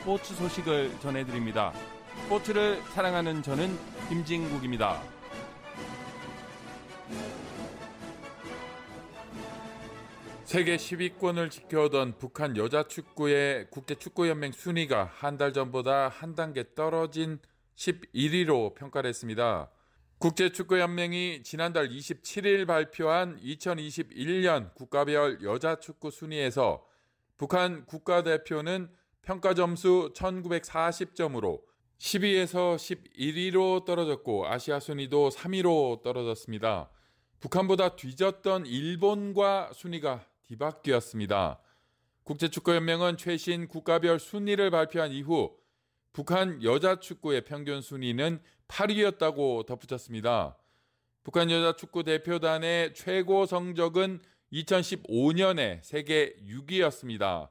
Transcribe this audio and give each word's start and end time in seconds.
스포츠 0.00 0.34
소식을 0.34 0.98
전해드립니다. 1.00 1.74
스포츠를 2.24 2.80
사랑하는 2.94 3.42
저는 3.42 3.76
김진국입니다. 4.08 5.02
세계 10.44 10.76
10위권을 10.76 11.50
지켜오던 11.50 12.16
북한 12.18 12.56
여자 12.56 12.82
축구의 12.82 13.68
국제 13.70 13.94
축구연맹 13.94 14.52
순위가 14.52 15.04
한 15.04 15.36
달 15.36 15.52
전보다 15.52 16.08
한 16.08 16.34
단계 16.34 16.64
떨어진 16.74 17.38
11위로 17.76 18.74
평가를 18.74 19.08
했습니다. 19.08 19.70
국제축구연맹이 20.18 21.42
지난달 21.44 21.88
27일 21.90 22.66
발표한 22.66 23.38
2021년 23.40 24.74
국가별 24.74 25.42
여자 25.42 25.76
축구 25.76 26.10
순위에서 26.10 26.84
북한 27.36 27.84
국가대표는 27.86 28.90
평가 29.22 29.54
점수 29.54 30.12
1940점으로 30.14 31.60
10위에서 31.98 32.76
11위로 32.76 33.84
떨어졌고 33.84 34.46
아시아 34.46 34.80
순위도 34.80 35.28
3위로 35.30 36.02
떨어졌습니다. 36.02 36.90
북한보다 37.40 37.96
뒤졌던 37.96 38.66
일본과 38.66 39.70
순위가 39.74 40.24
뒤바뀌었습니다. 40.42 41.60
국제축구연맹은 42.24 43.16
최신 43.16 43.68
국가별 43.68 44.18
순위를 44.18 44.70
발표한 44.70 45.12
이후 45.12 45.56
북한 46.12 46.62
여자 46.62 46.98
축구의 46.98 47.44
평균 47.44 47.80
순위는 47.80 48.42
8위였다고 48.68 49.66
덧붙였습니다. 49.66 50.56
북한 51.22 51.50
여자 51.50 51.76
축구 51.76 52.02
대표단의 52.02 52.94
최고 52.94 53.46
성적은 53.46 54.20
2015년에 54.52 55.82
세계 55.82 56.34
6위였습니다. 56.46 57.48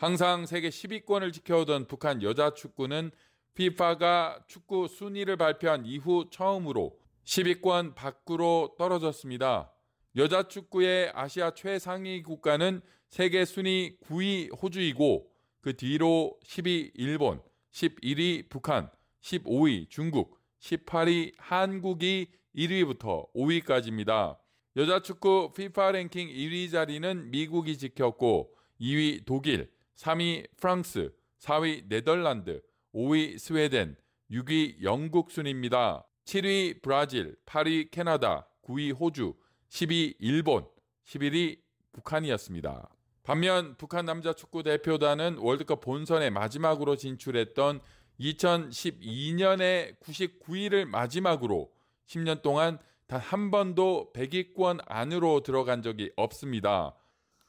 항상 0.00 0.46
세계 0.46 0.70
10위권을 0.70 1.30
지켜오던 1.30 1.86
북한 1.86 2.22
여자 2.22 2.54
축구는 2.54 3.10
FIFA가 3.52 4.44
축구 4.46 4.88
순위를 4.88 5.36
발표한 5.36 5.84
이후 5.84 6.30
처음으로 6.30 6.98
10위권 7.24 7.94
밖으로 7.94 8.76
떨어졌습니다. 8.78 9.70
여자 10.16 10.48
축구의 10.48 11.12
아시아 11.14 11.50
최상위 11.50 12.22
국가는 12.22 12.80
세계 13.08 13.44
순위 13.44 13.98
9위 14.06 14.62
호주이고 14.62 15.30
그 15.60 15.76
뒤로 15.76 16.38
10위 16.46 16.92
일본, 16.94 17.42
11위 17.70 18.48
북한, 18.48 18.90
15위 19.20 19.90
중국, 19.90 20.40
18위 20.60 21.34
한국이 21.36 22.28
1위부터 22.56 23.30
5위까지입니다. 23.34 24.38
여자 24.76 25.02
축구 25.02 25.50
FIFA 25.52 25.92
랭킹 25.92 26.28
1위 26.28 26.72
자리는 26.72 27.30
미국이 27.30 27.76
지켰고 27.76 28.54
2위 28.80 29.26
독일, 29.26 29.68
3위 30.00 30.46
프랑스, 30.56 31.12
4위 31.40 31.86
네덜란드, 31.88 32.62
5위 32.94 33.38
스웨덴, 33.38 33.96
6위 34.30 34.82
영국 34.82 35.30
순입니다. 35.30 36.06
7위 36.24 36.80
브라질, 36.80 37.36
8위 37.44 37.90
캐나다, 37.90 38.48
9위 38.64 38.98
호주, 38.98 39.34
10위 39.68 40.16
일본, 40.18 40.66
11위 41.04 41.60
북한이었습니다. 41.92 42.88
반면 43.22 43.76
북한 43.76 44.06
남자 44.06 44.32
축구 44.32 44.62
대표단은 44.62 45.36
월드컵 45.38 45.80
본선에 45.80 46.30
마지막으로 46.30 46.96
진출했던 46.96 47.80
2012년에 48.20 49.98
99위를 50.00 50.86
마지막으로 50.86 51.70
10년 52.06 52.40
동안 52.42 52.78
단 53.06 53.20
한 53.20 53.50
번도 53.50 54.12
100위권 54.14 54.84
안으로 54.86 55.42
들어간 55.42 55.82
적이 55.82 56.12
없습니다. 56.14 56.94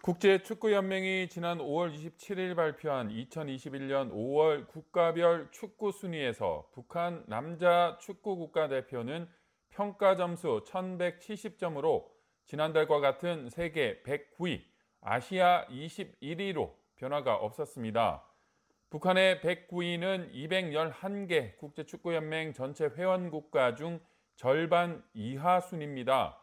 국제축구연맹이 0.03 1.29
지난 1.29 1.59
5월 1.59 1.93
27일 1.93 2.55
발표한 2.55 3.09
2021년 3.09 4.11
5월 4.11 4.67
국가별 4.67 5.51
축구 5.51 5.91
순위에서 5.91 6.67
북한 6.73 7.23
남자 7.27 7.99
축구 8.01 8.35
국가대표는 8.37 9.29
평가 9.69 10.15
점수 10.15 10.63
1170점으로 10.65 12.07
지난달과 12.45 12.99
같은 12.99 13.51
세계 13.51 14.01
109위, 14.01 14.63
아시아 15.01 15.67
21위로 15.67 16.73
변화가 16.95 17.35
없었습니다. 17.35 18.25
북한의 18.89 19.39
109위는 19.41 20.33
211개 20.33 21.57
국제축구연맹 21.57 22.53
전체 22.53 22.85
회원국가 22.85 23.75
중 23.75 23.99
절반 24.35 25.03
이하 25.13 25.59
순입니다. 25.59 26.40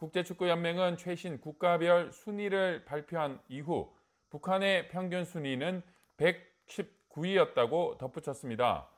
국제축구연맹은 0.00 0.96
최신 0.96 1.38
국가별 1.38 2.10
순위를 2.10 2.86
발표한 2.86 3.38
이후 3.48 3.92
북한의 4.30 4.88
평균 4.88 5.26
순위는 5.26 5.82
119위였다고 6.16 7.98
덧붙였습니다. 7.98 8.88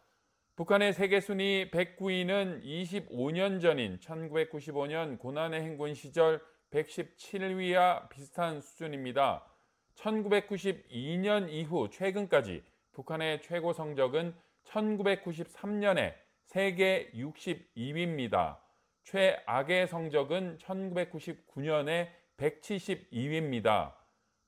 북한의 0.54 0.92
세계 0.92 1.20
순위 1.20 1.68
109위는 1.72 2.62
25년 2.62 3.60
전인 3.60 3.98
1995년 3.98 5.18
고난의 5.18 5.62
행군 5.62 5.94
시절 5.94 6.41
117위와 6.70 8.08
비슷한 8.08 8.60
수준입니다. 8.60 9.44
1992년 9.96 11.48
이후 11.50 11.91
최근까지 11.91 12.62
북한의 12.92 13.42
최고 13.42 13.72
성적은 13.72 14.36
1993년에 14.66 16.14
세계 16.44 17.10
62위입니다. 17.12 18.58
최악의 19.04 19.88
성적은 19.88 20.58
1999년에 20.58 22.08
172위입니다. 22.36 23.94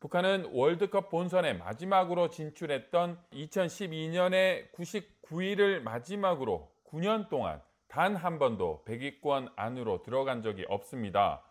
북한은 0.00 0.50
월드컵 0.52 1.08
본선에 1.10 1.54
마지막으로 1.54 2.28
진출했던 2.28 3.18
2012년에 3.32 4.70
99위를 4.72 5.80
마지막으로 5.80 6.70
9년 6.90 7.28
동안 7.28 7.62
단 7.88 8.16
한 8.16 8.38
번도 8.38 8.84
100위권 8.86 9.52
안으로 9.56 10.02
들어간 10.02 10.42
적이 10.42 10.64
없습니다. 10.68 11.42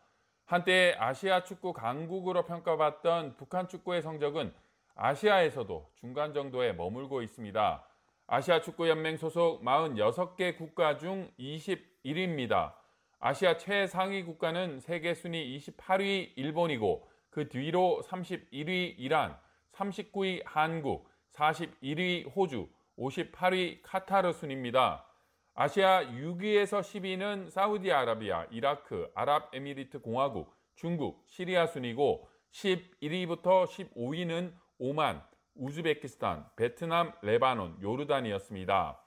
한때 0.46 0.96
아시아 1.00 1.44
축구 1.44 1.74
강국으로 1.74 2.46
평가받던 2.46 3.38
북한 3.38 3.68
축구의 3.68 4.02
성적은 4.02 4.54
아시아에서도 4.96 5.90
중간 5.96 6.34
정도에 6.34 6.74
머물고 6.74 7.22
있습니다. 7.22 7.88
아시아 8.28 8.62
축구연맹 8.62 9.18
소속 9.18 9.64
46개 9.64 10.58
국가 10.58 10.98
중 10.98 11.32
21위입니다. 11.40 12.83
아시아 13.26 13.56
최상위 13.56 14.24
국가는 14.24 14.82
세계 14.82 15.14
순위 15.14 15.58
28위 15.58 16.34
일본이고 16.36 17.10
그 17.30 17.48
뒤로 17.48 18.02
31위 18.06 18.96
이란, 18.98 19.40
39위 19.72 20.42
한국, 20.44 21.10
41위 21.32 22.36
호주, 22.36 22.68
58위 23.00 23.80
카타르 23.82 24.34
순입니다. 24.34 25.08
아시아 25.54 26.04
6위에서 26.04 26.82
10위는 26.82 27.50
사우디아라비아, 27.50 28.48
이라크, 28.52 29.10
아랍에미리트 29.16 30.02
공화국, 30.02 30.54
중국, 30.76 31.24
시리아 31.26 31.66
순이고 31.66 32.28
11위부터 32.52 33.66
15위는 33.68 34.54
오만, 34.80 35.24
우즈베키스탄, 35.56 36.46
베트남, 36.58 37.14
레바논, 37.22 37.78
요르단이었습니다. 37.82 39.00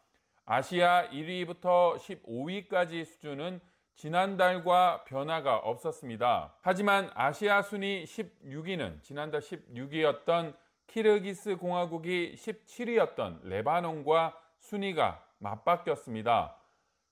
아시아 0.47 1.11
1위부터 1.11 1.97
15위까지 1.99 3.05
수준은 3.05 3.61
지난달과 3.97 5.05
변화가 5.05 5.57
없었습니다. 5.57 6.55
하지만 6.61 7.11
아시아 7.15 7.63
순위 7.63 8.05
16위는 8.05 9.03
지난달 9.03 9.41
16위였던 9.41 10.55
키르기스 10.87 11.57
공화국이 11.57 12.35
17위였던 12.37 13.45
레바논과 13.45 14.39
순위가 14.59 15.25
맞바뀌었습니다. 15.39 16.57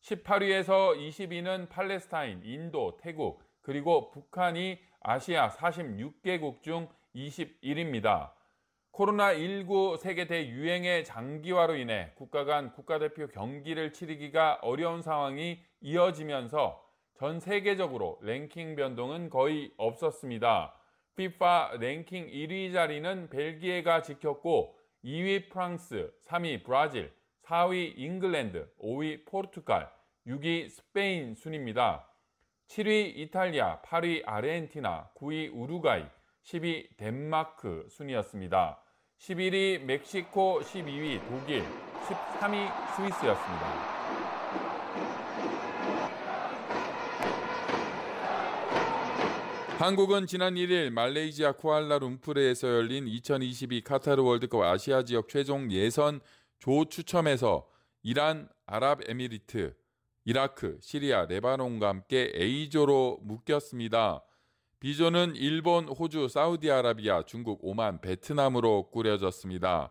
18위에서 0.02 0.98
20위는 0.98 1.70
팔레스타인, 1.70 2.42
인도, 2.44 2.98
태국, 2.98 3.42
그리고 3.62 4.10
북한이 4.10 4.78
아시아 5.00 5.48
46개국 5.48 6.62
중 6.62 6.88
21위입니다. 7.16 8.30
코로나19 8.94 9.98
세계 9.98 10.28
대유행의 10.28 11.04
장기화로 11.04 11.74
인해 11.74 12.12
국가 12.14 12.44
간 12.44 12.72
국가대표 12.72 13.26
경기를 13.26 13.92
치르기가 13.92 14.60
어려운 14.62 15.02
상황이 15.02 15.60
이어지면서 15.80 16.80
전 17.14 17.40
세계적으로 17.40 18.18
랭킹 18.22 18.76
변동은 18.76 19.30
거의 19.30 19.72
없었습니다. 19.78 20.74
FIFA 21.14 21.78
랭킹 21.80 22.28
1위 22.28 22.72
자리는 22.72 23.30
벨기에가 23.30 24.02
지켰고 24.02 24.78
2위 25.04 25.50
프랑스, 25.50 26.12
3위 26.26 26.62
브라질, 26.62 27.12
4위 27.42 27.94
잉글랜드, 27.96 28.72
5위 28.80 29.26
포르투갈, 29.26 29.90
6위 30.26 30.70
스페인 30.70 31.34
순입니다. 31.34 32.08
7위 32.68 33.16
이탈리아, 33.16 33.80
8위 33.82 34.22
아르헨티나, 34.24 35.10
9위 35.16 35.50
우루과이, 35.52 36.04
10위 36.44 36.96
덴마크 36.96 37.86
순이었습니다. 37.90 38.83
11위 39.18 39.82
멕시코, 39.84 40.60
12위 40.60 41.20
독일, 41.28 41.62
13위 41.62 42.94
스위스였습니다. 42.96 43.94
한국은 49.78 50.26
지난 50.26 50.54
1일 50.54 50.90
말레이시아 50.90 51.52
쿠알라룸푸르에서 51.52 52.68
열린 52.68 53.08
2022 53.08 53.82
카타르 53.82 54.22
월드컵 54.22 54.62
아시아 54.62 55.02
지역 55.02 55.28
최종 55.28 55.70
예선 55.72 56.20
조 56.58 56.84
추첨에서 56.84 57.66
이란, 58.02 58.48
아랍에미리트, 58.66 59.74
이라크, 60.26 60.78
시리아, 60.80 61.26
레바논과 61.26 61.88
함께 61.88 62.30
A조로 62.34 63.20
묶였습니다. 63.22 64.22
B조는 64.84 65.36
일본, 65.36 65.88
호주, 65.88 66.28
사우디아라비아, 66.28 67.22
중국, 67.22 67.60
오만, 67.62 68.02
베트남으로 68.02 68.90
꾸려졌습니다. 68.90 69.90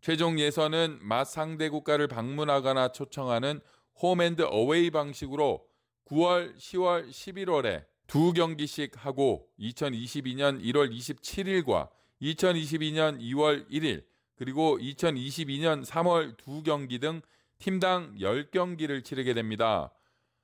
최종 0.00 0.40
예선은 0.40 1.00
맛 1.02 1.26
상대 1.26 1.68
국가를 1.68 2.08
방문하거나 2.08 2.92
초청하는 2.92 3.60
홈앤드 4.00 4.46
어웨이 4.48 4.90
방식으로 4.90 5.66
9월, 6.06 6.56
10월, 6.56 7.10
11월에 7.10 7.84
두 8.06 8.32
경기씩 8.32 9.04
하고 9.04 9.50
2022년 9.60 10.64
1월 10.64 10.90
27일과 10.90 11.90
2022년 12.22 13.20
2월 13.20 13.68
1일 13.70 14.02
그리고 14.36 14.78
2022년 14.78 15.84
3월 15.84 16.38
두 16.38 16.62
경기 16.62 16.98
등 16.98 17.20
팀당 17.58 18.16
10경기를 18.18 19.04
치르게 19.04 19.34
됩니다. 19.34 19.92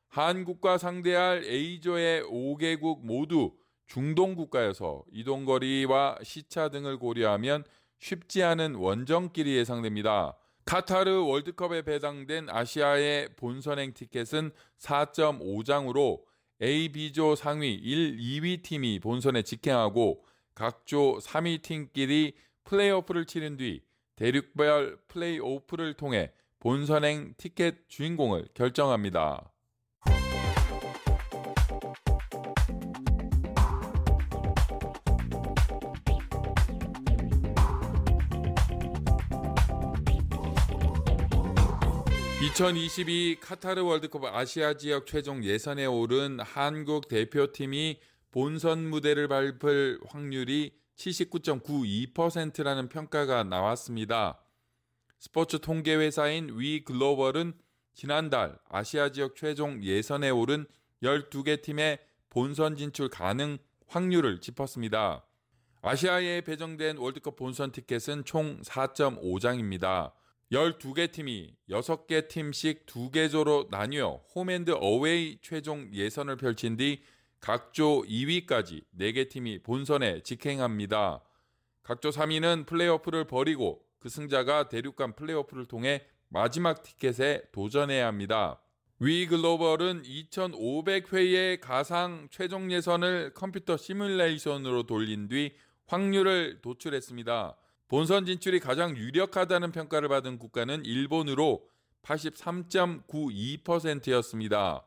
한국과 0.08 0.76
상대할 0.76 1.42
A조의 1.44 2.24
5개국 2.24 3.06
모두 3.06 3.56
중동 3.88 4.34
국가여서 4.34 5.02
이동거리와 5.10 6.18
시차 6.22 6.68
등을 6.68 6.98
고려하면 6.98 7.64
쉽지 7.98 8.42
않은 8.42 8.76
원정길이 8.76 9.56
예상됩니다. 9.56 10.36
카타르 10.66 11.24
월드컵에 11.24 11.82
배당된 11.82 12.50
아시아의 12.50 13.30
본선행 13.36 13.94
티켓은 13.94 14.50
4.5장으로 14.78 16.20
A, 16.62 16.90
B조 16.90 17.34
상위 17.34 17.72
1, 17.72 18.18
2위 18.18 18.62
팀이 18.62 19.00
본선에 19.00 19.42
직행하고 19.42 20.22
각조 20.54 21.18
3위 21.22 21.62
팀끼리 21.62 22.34
플레이오프를 22.64 23.24
치른 23.24 23.56
뒤 23.56 23.80
대륙별 24.16 24.98
플레이오프를 25.08 25.94
통해 25.94 26.32
본선행 26.60 27.34
티켓 27.38 27.88
주인공을 27.88 28.48
결정합니다. 28.52 29.50
2022 42.48 43.36
카타르 43.40 43.82
월드컵 43.82 44.24
아시아 44.24 44.72
지역 44.72 45.06
최종 45.06 45.44
예선에 45.44 45.84
오른 45.84 46.40
한국 46.40 47.06
대표팀이 47.06 48.00
본선 48.30 48.88
무대를 48.88 49.28
밟을 49.28 50.00
확률이 50.06 50.72
79.92%라는 50.96 52.88
평가가 52.88 53.44
나왔습니다. 53.44 54.40
스포츠 55.18 55.58
통계 55.60 55.94
회사인 55.94 56.58
위 56.58 56.84
글로벌은 56.84 57.52
지난달 57.92 58.58
아시아 58.70 59.10
지역 59.10 59.36
최종 59.36 59.82
예선에 59.84 60.30
오른 60.30 60.64
12개 61.02 61.60
팀의 61.60 61.98
본선 62.30 62.76
진출 62.76 63.10
가능 63.10 63.58
확률을 63.88 64.40
짚었습니다. 64.40 65.22
아시아에 65.82 66.40
배정된 66.40 66.96
월드컵 66.96 67.36
본선 67.36 67.72
티켓은 67.72 68.24
총 68.24 68.60
4.5장입니다. 68.62 70.17
12개 70.50 71.12
팀이 71.12 71.54
6개 71.68 72.28
팀씩 72.28 72.86
2개 72.86 73.30
조로 73.30 73.68
나뉘어 73.70 74.22
홈앤드 74.34 74.76
어웨이 74.80 75.38
최종 75.42 75.92
예선을 75.92 76.36
펼친 76.36 76.76
뒤 76.76 77.02
각조 77.40 78.02
2위까지 78.02 78.82
4개 78.98 79.28
팀이 79.28 79.62
본선에 79.62 80.22
직행합니다. 80.22 81.22
각조 81.82 82.08
3위는 82.08 82.66
플레이오프를 82.66 83.24
벌이고 83.24 83.82
그 83.98 84.08
승자가 84.08 84.70
대륙간 84.70 85.16
플레이오프를 85.16 85.66
통해 85.66 86.06
마지막 86.28 86.82
티켓에 86.82 87.42
도전해야 87.52 88.06
합니다. 88.06 88.60
위 89.00 89.26
글로벌은 89.26 90.02
2,500회의 90.02 91.60
가상 91.60 92.26
최종 92.30 92.72
예선을 92.72 93.32
컴퓨터 93.34 93.76
시뮬레이션으로 93.76 94.84
돌린 94.84 95.28
뒤 95.28 95.52
확률을 95.86 96.60
도출했습니다. 96.62 97.56
본선 97.88 98.24
진출이 98.26 98.60
가장 98.60 98.94
유력하다는 98.98 99.72
평가를 99.72 100.10
받은 100.10 100.38
국가는 100.38 100.84
일본으로 100.84 101.66
83.92%였습니다. 102.02 104.84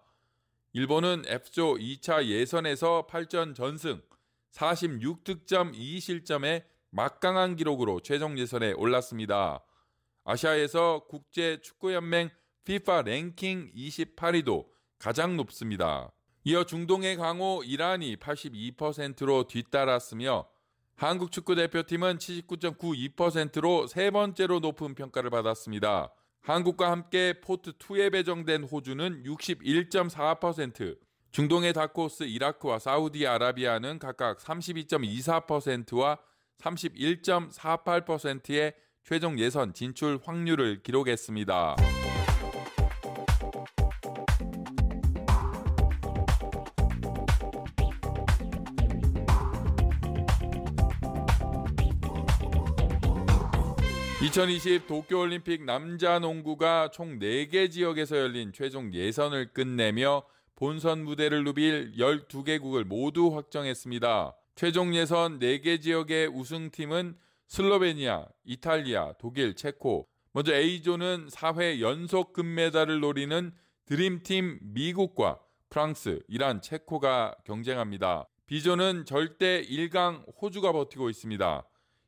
일본은 0.73 1.23
F조 1.25 1.77
2차 1.77 2.25
예선에서 2.25 3.07
8전 3.09 3.55
전승 3.55 4.03
46득점 4.51 5.73
2실점에 5.73 6.63
막강한 6.91 7.55
기록으로 7.55 8.01
최종 8.01 8.37
예선에 8.37 8.73
올랐습니다. 8.73 9.65
아시아에서 10.23 11.05
국제 11.09 11.59
축구연맹 11.59 12.29
FIFA 12.67 13.01
랭킹 13.05 13.71
28위도 13.75 14.67
가장 14.99 15.35
높습니다. 15.37 16.11
이어 16.43 16.65
중동의 16.65 17.17
강호 17.17 17.63
이란이 17.65 18.17
82%로 18.17 19.47
뒤따랐으며 19.47 20.50
한국 21.01 21.31
축구 21.31 21.55
대표팀은 21.55 22.19
79.92%로 22.19 23.87
세 23.87 24.11
번째로 24.11 24.59
높은 24.59 24.93
평가를 24.93 25.31
받았습니다. 25.31 26.13
한국과 26.41 26.91
함께 26.91 27.33
포트 27.41 27.71
2에 27.71 28.11
배정된 28.11 28.65
호주는 28.65 29.23
61.4%, 29.23 30.99
중동의 31.31 31.73
다코스 31.73 32.25
이라크와 32.25 32.77
사우디아라비아는 32.77 33.97
각각 33.97 34.37
32.24%와 34.37 36.19
31.48%의 36.59 38.75
최종 39.03 39.39
예선 39.39 39.73
진출 39.73 40.19
확률을 40.23 40.83
기록했습니다. 40.83 41.77
2020 54.23 54.85
도쿄올림픽 54.85 55.63
남자 55.63 56.19
농구가 56.19 56.91
총 56.91 57.17
4개 57.17 57.71
지역에서 57.71 58.17
열린 58.17 58.53
최종 58.53 58.93
예선을 58.93 59.51
끝내며 59.51 60.21
본선 60.55 61.03
무대를 61.03 61.43
누빌 61.43 61.93
12개국을 61.97 62.83
모두 62.83 63.35
확정했습니다. 63.35 64.35
최종 64.53 64.93
예선 64.93 65.39
4개 65.39 65.81
지역의 65.81 66.27
우승팀은 66.27 67.17
슬로베니아, 67.47 68.27
이탈리아, 68.43 69.13
독일, 69.13 69.55
체코. 69.55 70.07
먼저 70.33 70.53
A조는 70.53 71.27
4회 71.29 71.81
연속 71.81 72.31
금메달을 72.33 72.99
노리는 72.99 73.51
드림팀 73.85 74.59
미국과 74.61 75.39
프랑스, 75.71 76.21
이란, 76.27 76.61
체코가 76.61 77.37
경쟁합니다. 77.43 78.27
B조는 78.45 79.05
절대 79.05 79.63
1강 79.63 80.25
호주가 80.39 80.71
버티고 80.73 81.09
있습니다. 81.09 81.65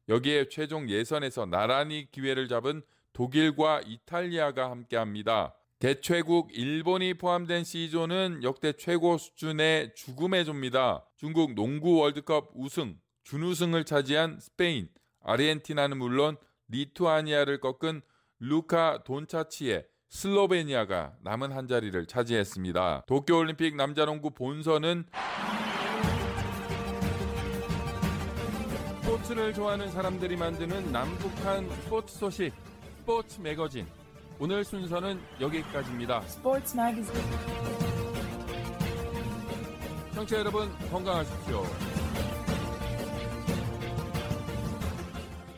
여기에 0.10 0.50
최종 0.50 0.90
예선에서 0.90 1.46
나란히 1.46 2.08
기회를 2.12 2.48
잡은 2.48 2.82
독일과 3.14 3.82
이탈리아가 3.86 4.70
함께합니다. 4.72 5.56
대최국 5.80 6.58
일본이 6.58 7.14
포함된 7.14 7.64
C조는 7.64 8.44
역대 8.44 8.74
최고 8.74 9.18
수준의 9.18 9.94
죽음의 9.96 10.46
조입니다. 10.46 11.06
중국 11.18 11.54
농구 11.56 11.98
월드컵 11.98 12.52
우승, 12.56 12.98
준우승을 13.24 13.84
차지한 13.84 14.40
스페인, 14.40 14.88
아르헨티나는 15.22 15.98
물론 15.98 16.38
리투아니아를 16.70 17.60
꺾은 17.60 18.02
루카 18.40 19.04
돈차치의 19.06 19.86
슬로베니아가 20.10 21.14
남은 21.22 21.52
한 21.52 21.68
자리를 21.68 22.06
차지했습니다. 22.06 23.04
도쿄올림픽 23.08 23.76
남자농구 23.76 24.32
본선은 24.32 25.06
스포츠를 29.24 29.54
좋아하는 29.54 29.90
사람들이 29.92 30.36
만드는 30.36 30.92
남북한 30.92 31.70
스포츠 31.70 32.18
소식 32.18 32.54
스포츠 33.00 33.40
매거진 33.40 33.88
오늘 34.40 34.64
순서는 34.64 35.20
여기까지입니다. 35.40 36.22
Sports 36.26 36.78
Magazine. 36.78 37.24
청취자 40.14 40.40
여러분 40.40 40.70
건강하십시오. 40.92 41.93